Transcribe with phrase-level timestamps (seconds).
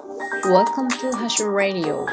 [0.00, 2.06] Welcome to Hashu Radio.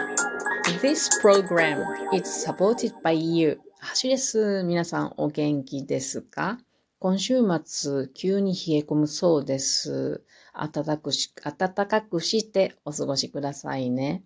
[0.81, 3.61] This program is supported by you.
[3.79, 4.63] ハシです。
[4.65, 6.59] 皆さんお元気ですか
[6.99, 10.25] 今週末、急に冷え込むそうです。
[10.53, 14.23] 暖かくし、暖かくしてお過ごしくださいね。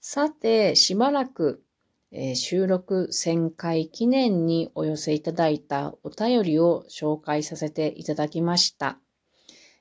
[0.00, 1.64] さて、しばらく、
[2.12, 9.00] えー、収録1000回記念にお寄せいただいたお便りを紹介させていただきました。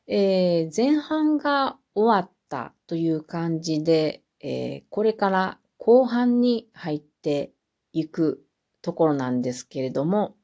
[0.07, 7.53] えー、前半が終わったという感じで、えー、これから後半に入って
[7.93, 8.43] いく
[8.81, 10.35] ところなんですけれども、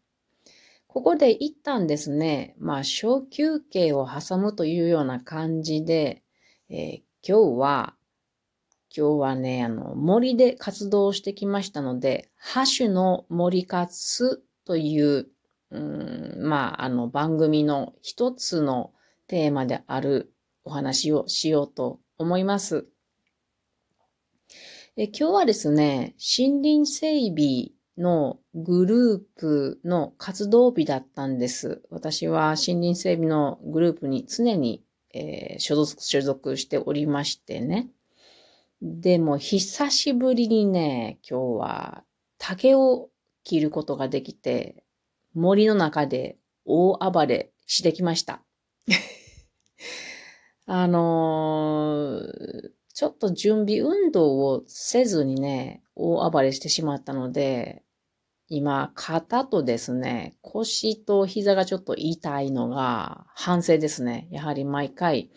[0.87, 6.23] ここで一旦ですね、まあ小休憩を挟むというような感じで、
[6.69, 7.93] えー、今日は、
[8.95, 15.27] 今日はね、あの、森で活動してきましたので、ハッシュの森活という、
[15.71, 18.93] うん、まあ、あの番組の一つの
[19.27, 20.31] テーマである
[20.67, 22.87] お話をしようと思います。
[24.97, 31.81] え今日はですね、森林整備のグループの活動日だったんです。
[31.89, 34.83] 私は森林整備のグループに常に、
[35.13, 37.89] えー、所属所属しておりましてね。
[38.81, 42.03] でも久しぶりにね、今日は
[42.37, 43.09] 竹を
[43.45, 44.83] 切ることができて、
[45.33, 48.41] 森の中で大暴れしてきました。
[50.69, 57.83] あのー、ちょっと準備運動をせずにね、大暴れしてしまったので、
[58.49, 64.27] 今、肩とですね、腰と膝がちょっと痛いのが反省ですね。
[64.29, 65.31] やはり毎回、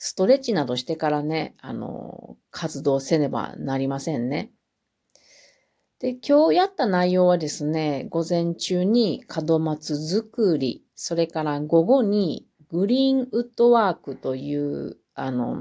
[0.00, 4.50] ストレッチなどしてからね、あの、活動せねばなりませんね。
[6.00, 15.56] で、今日やった内容はですね、午前中に門松作り、それから午後にグリーンウッドワークという、あの、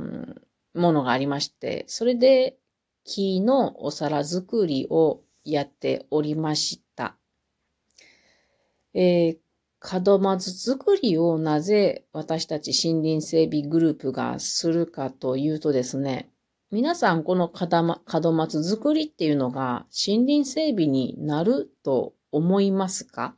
[0.74, 2.58] ものがありまして、それで
[3.04, 7.16] 木のお皿作りをやっておりました。
[8.94, 16.30] えー、門松作りをなぜ私たち森林整備グループがするかというとですね、
[16.72, 23.36] 皆さんこの門松作りっていうのが森林整備になると思いますか？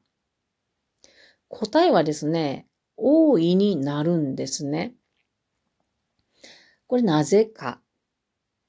[1.48, 2.66] 答えはですね、
[3.02, 4.94] 大いになるんですね。
[6.88, 7.80] これなぜか。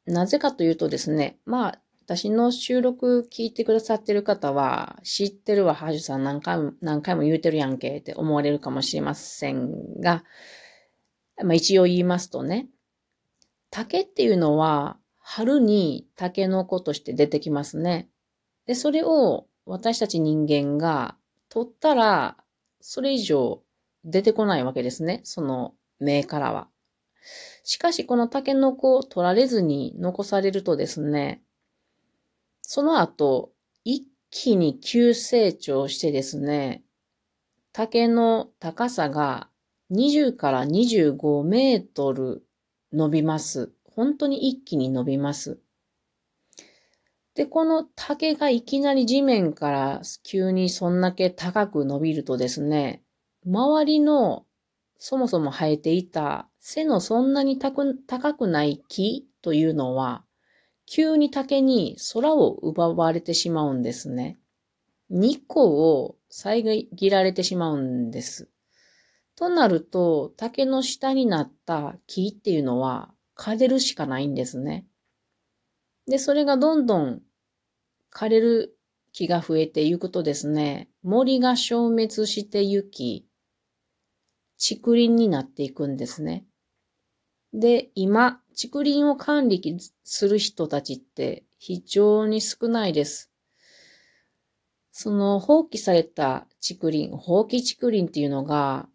[0.06, 10.24] なぜかというとですね、まあ、私の収録聞いてくださってる方は、知ってるわ、ハージュさん何回も、何回も言うてるやんけって思われるかもしれませんが、
[11.42, 12.68] まあ一応言いますとね、
[13.70, 18.08] 竹っていうのは、春に竹の子として出てきますね。
[18.66, 21.16] で、それを私たち人間が
[21.48, 22.36] 取ったら、
[22.80, 23.62] それ以上
[24.04, 25.20] 出てこないわけですね。
[25.24, 26.68] その目からは。
[27.64, 31.42] しかし、このタケノコを取られずに残されるとですね、
[32.62, 33.52] その後、
[33.84, 36.84] 一気に急成長してですね、
[37.72, 39.48] 竹の高さが
[39.90, 42.44] 20から25メートル
[42.92, 43.72] 伸びます。
[43.84, 45.60] 本当に一気に伸びます。
[47.34, 53.02] で、この竹がいきなり地面から急にそんだけ高く伸びるとですね、
[53.46, 54.46] 周りの
[54.98, 60.24] そもそも生えていた背のそんなに高くない木というのは、
[60.86, 64.38] 急に竹に空を奪われてしまうんですね。
[65.08, 68.50] 日光を遮られてしまうんです。
[69.36, 74.86] となると、竹の下になった木っていうのは枯れるしかないんですね。
[76.06, 77.22] で、それがどんどん
[78.12, 78.76] 枯れる
[79.12, 83.26] 木が増えていくとですね、森が消滅してゆき、
[84.60, 86.44] 竹林になっていくんですね。
[87.54, 93.30] で、今、竹林を管理する人たちって非常に少ないです。
[94.92, 98.88] その放棄された竹林、放棄竹林っていうのが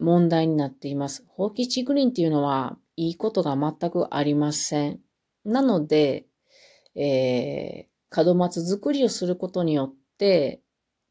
[0.00, 1.24] 問題になっています。
[1.28, 5.00] 放棄竹林っていうのはいいことが全くありません。
[5.44, 6.26] なので、
[6.96, 10.62] えー、門松作りをすることによって、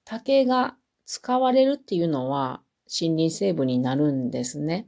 [0.06, 0.76] 竹が
[1.06, 2.62] 使われるっていうのは
[3.00, 4.88] 森林成分になるんですね。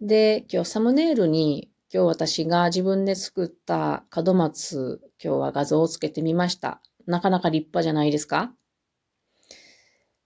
[0.00, 6.82] で、今日サムネイルに今日私が自分で作った門松、今日は画像をつけてみました。
[7.06, 8.52] なかなか立派じゃないですか？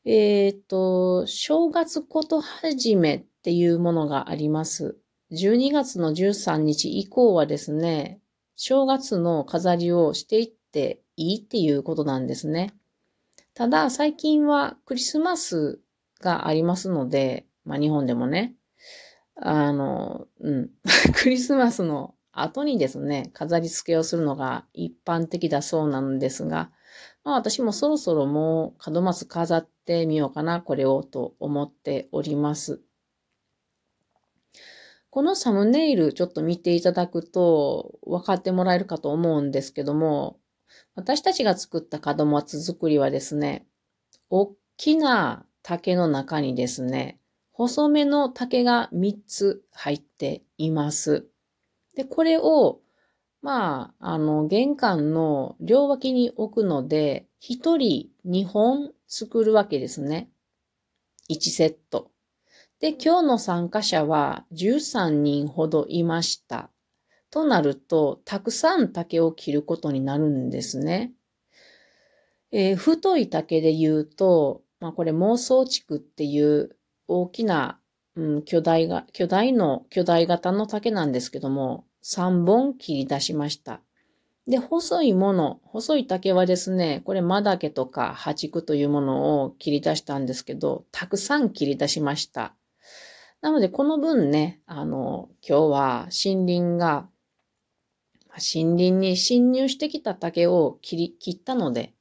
[0.05, 4.99] えっ、ー、と、正月ことはじめっていうものがあります。
[5.31, 8.21] 12月の13日以降はですね、
[8.57, 12.75] 正月の飾りをしていっていいっていうことなんですね。
[13.55, 15.81] ただ、最近はクリスマス
[16.21, 18.55] がありますので、まあ日本でもね、
[19.37, 20.71] あの、うん。
[21.15, 26.71] クリスマスの後にですね、飾り付けをするのが一般的だそうなんですが、
[27.25, 32.81] まあ私もそろそろもう門松飾ってみようかな、これをと思っております。
[35.11, 40.39] このサムネイルちょっと見ていただくと分かってもらえるかと思うんですけども、
[40.95, 43.67] 私たちが作った門松作りはですね、
[44.31, 47.19] 大きな竹の中にですね、
[47.53, 51.27] 細めの竹が3つ入っています。
[51.95, 52.81] で、これを、
[53.43, 60.31] まあ、あの、玄関の両脇に置くので、1人2本作るわけですね。
[61.31, 62.11] 1セット。
[62.81, 66.71] で、今日の参加者は13人ほどいました。
[67.33, 71.13] となると、たくさん竹を切ることになるんですね。
[72.53, 76.77] えー、太い竹で言うと、まあこれ妄想竹っていう
[77.09, 77.81] 大きな、
[78.17, 83.81] うん、巨大が、巨大の、巨大型の竹なんですけども、3本切り出しました。
[84.47, 92.55] で、細いもの、細い竹はですね、これマダケとかハチクというものを切り出したんですけど、たくさん切り出しました。
[93.41, 97.09] なので、この分ね、あの、今日は森林が、
[98.39, 101.95] 森林に侵入してきた竹を切り、切ったので、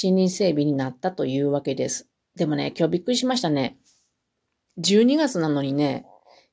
[0.00, 2.08] 森林整備になったというわけです。
[2.34, 3.78] でもね、今日びっくりしましたね。
[4.78, 6.06] 12月なのにね、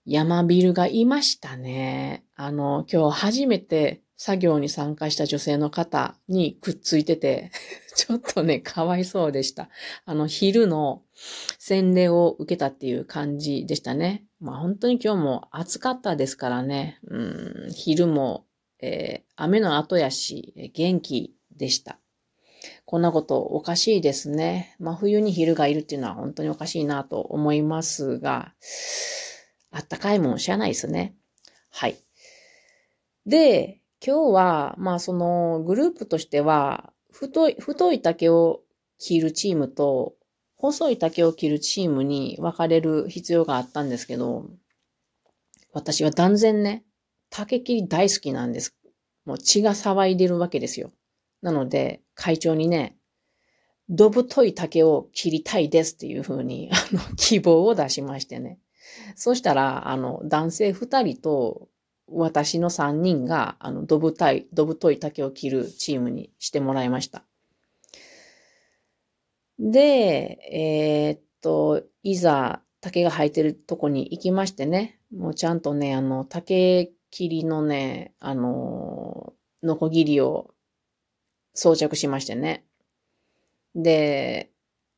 [0.06, 2.24] 山ビルがいましたね。
[2.36, 7.52] あの、今日初めて作業に参加した女性の方にくっついてて、
[7.96, 9.70] ちょっとね、かわいそうでした。
[10.06, 11.04] あの、昼の
[11.60, 14.26] 洗礼を受けたっていう感じでしたね。
[14.40, 17.00] まあ本当に今日も暑かったですからね。
[17.08, 18.46] うん、昼も、
[18.86, 22.00] えー、雨の後やし、元気でした。
[22.84, 24.76] こんなことおかしいですね。
[24.78, 28.54] 真冬に昼がいるっていうのは本当におかしいなと思いますが、
[29.72, 31.16] あったかいもんしゃないですね。
[31.72, 31.98] はい。
[33.26, 38.64] で、今日は、まあそのグループとしては、太い、太い竹を
[39.00, 40.16] 切るチームと、
[40.58, 44.50] 細い竹を切るチームに分かれる必要があったんですけど、
[45.72, 46.84] 私は断然ね、
[47.36, 48.76] 竹切り大好きなんです。
[49.26, 50.92] もう血が騒いでるわけですよ。
[51.42, 52.96] なので、会長にね、
[53.90, 58.60] どぶとい竹を切りたいですっていうふうに、 あの、希望を出しましてね。
[59.16, 61.70] そしたら、あの、男性二人と
[62.08, 67.26] 私の3人が、あの、どぶたい、どぶとい竹を切るチームにしてもらいました。
[69.58, 80.50] で、えー、っと、いざ竹が生えてるとこに行きましてね、もうちゃんとね、あの、竹切りのね、あの、ノコギリを
[81.54, 82.66] 装着しましてね。
[83.76, 84.50] で、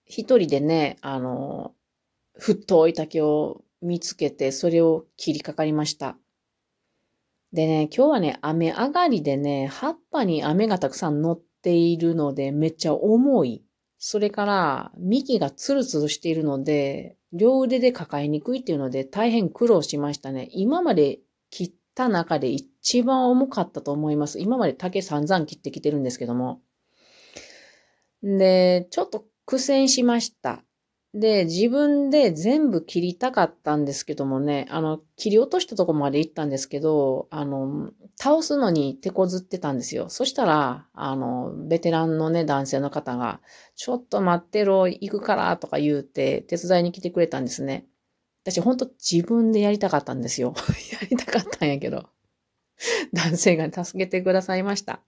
[0.06, 1.74] 一人でね、あの、
[2.38, 6.16] 太い竹を見つけて、それを切りかかりました。
[7.52, 13.66] でね、今日はね、雨上がりでね、葉っぱに雨がたくさん乗っているので、めっちゃ重い。
[13.98, 20.48] それから、幹がツルツルしているので、両腕で抱えにくいっていうので、大変苦労しましたね。
[20.54, 21.20] 今まで
[21.50, 24.40] 切った中で一番重かったと思います。
[24.40, 26.62] 今まで竹散々切ってきてるんですけども。
[28.22, 30.64] で、ちょっと苦戦しました。
[31.16, 40.10] で、自分で全部切りたかったんですけどもね、あの、切り落としたとこまで行ったんですけど、あの、倒すのに手こずってたんですよ。
[40.10, 43.40] そしたら、あの、ベテランのね、男性の方が、
[43.76, 47.88] ちょっと待ってろ、行くからとか言うて、手伝いに来てくれたんですね。
[48.46, 50.54] 私、ほんと自分でやりたかったんですよ。
[50.94, 52.08] やりたかったんやけど。
[53.12, 55.02] 男性が助けてくださいました。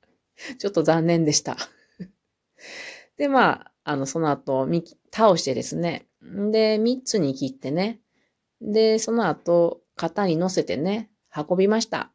[0.58, 1.56] ちょっと残念でした。
[3.18, 4.68] で、まあ、あの、その後、
[5.12, 6.08] 倒してですね。
[6.52, 8.00] で、三つに切ってね。
[8.60, 12.12] で、その後、型に乗せてね、運びました。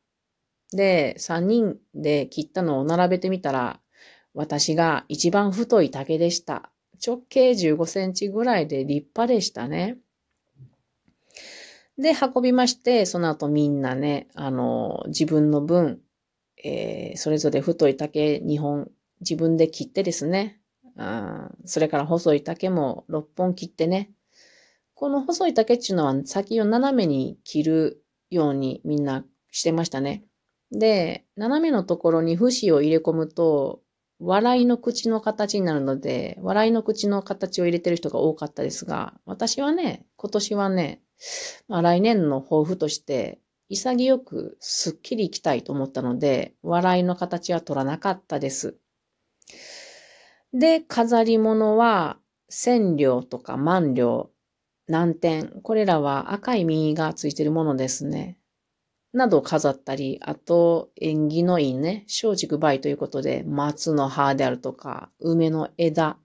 [0.72, 3.80] で、三人で切ったのを並べてみたら、
[4.34, 6.72] 私が一番太い竹でした。
[7.04, 9.98] 直径15センチぐらいで立派でしたね。
[11.99, 16.00] で、運びまして、その後みんなね、あの、自分の分、
[16.64, 20.61] えー、それぞれ太い竹2本自分で切ってですね、
[21.64, 24.11] それから細い竹も6本切ってね。
[24.94, 30.25] この細い竹っていうのは先を斜めに切るようにみんなしてましたね。
[30.70, 33.81] で、斜めのところに節を入れ込むと、
[34.24, 41.02] 笑いの口の形になるので、笑いの口の形を入れてる人が多かったですが、私はね、今年はね、
[41.68, 48.76] まあ、来年の抱負として、潔くすっきりいきたいと思ったので、笑いの形は取らなかったです。
[50.52, 54.30] で、飾り物は、千両とか万両
[54.88, 58.36] 南天、これらは赤い実がついているものですね。
[59.12, 66.16] などを飾ったり、あと、縁起のいいね、松竹梅ということで、松の葉であるとか、梅の枝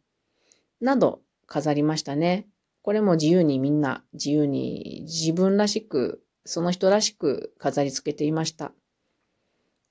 [0.79, 2.47] など飾りましたね。
[2.81, 8.71] これも自由にみんな自由に自分らしく、その人らしく飾り付けていました。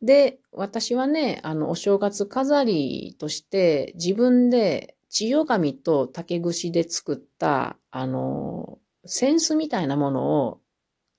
[0.01, 10.61] で、私はね、あの、お正月飾りとして自分で千代紙と竹串で作った、あの、扇子みたいなものを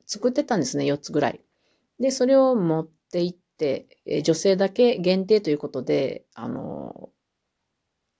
[0.05, 1.41] 作ってたんですね、4つぐらい。
[1.99, 7.09] で、それを持って行って、え女性だけ限定ということで、あの、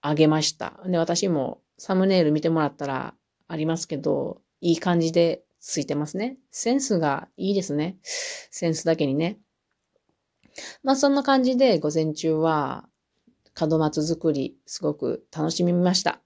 [0.01, 0.81] あげました。
[0.85, 3.13] で、私もサムネイル見てもらったら
[3.47, 6.37] ありますけど、いい感じでついてますね。
[6.51, 7.97] センスがいいですね。
[8.03, 9.39] センスだけにね。
[10.83, 12.89] まあそんな感じで午前中は
[13.59, 16.21] 門松作りすごく楽しみました。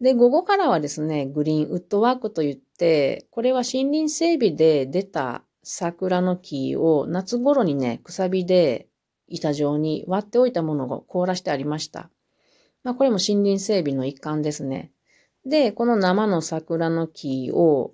[0.00, 8.88] で、午後からはですね、グリーンウッドワークといって、これは森林整備で出た桜の木を夏頃にね、くさびで
[9.28, 12.10] 板状に割っておいたものを凍らしてありました。
[12.82, 14.90] まあ、これも森林整備の一環ですね。
[15.46, 17.92] で、この生の桜の木を、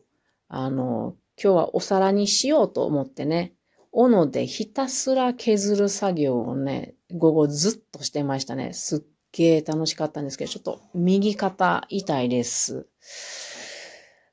[0.48, 3.52] あの、今日はお皿にしようと思ってね、
[3.92, 8.72] 斧でひたすら削る作業をね、午後ずっとしてましたね。
[8.72, 9.00] すっ
[9.32, 12.86] げー楽しかったんですけど、ちょっと右肩痛いです。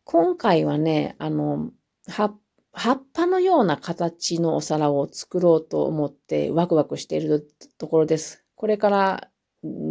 [0.05, 1.71] 今回はね、あの、
[2.07, 2.39] 葉っ
[2.73, 8.43] 葉っぱのような形のお皿を作ろうと思ってワクワクしているところです。
[8.55, 9.29] これから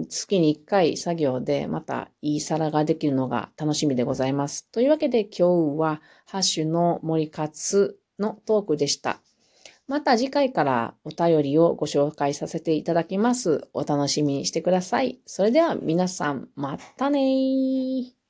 [0.09, 4.69] 月に1回作業でまたいい皿ができるのが楽しみでございます。
[4.73, 9.21] というわけで今日はハッシュの森活のトークでした。
[9.89, 13.69] また次回からお便りをご紹介させていただきます。
[13.73, 15.21] お楽しみにしてください。
[15.27, 18.22] それでは皆さん、またねー。